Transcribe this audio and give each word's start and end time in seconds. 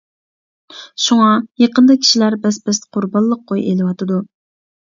شۇڭا، 1.03 1.27
يېقىندا 1.63 1.97
كىشىلەر 2.05 2.39
بەس-بەستە 2.47 2.93
قۇربانلىق 2.99 3.47
قوي 3.53 3.65
ئېلىۋاتىدۇ. 3.69 4.19